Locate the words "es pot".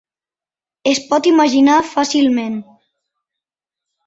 0.91-1.29